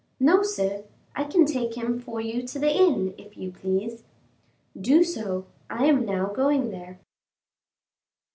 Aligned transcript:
"No, 0.19 0.41
sir, 0.41 0.85
I 1.15 1.25
can 1.25 1.45
take 1.45 1.75
him 1.75 1.99
for 1.99 2.19
you 2.19 2.41
to 2.47 2.57
the 2.57 2.75
inn, 2.75 3.13
if 3.19 3.37
you 3.37 3.51
please." 3.51 4.01
"Do 4.75 5.03
so, 5.03 5.45
I 5.69 5.85
am 5.85 6.05
now 6.07 6.25
going 6.25 6.71
there." 6.71 6.97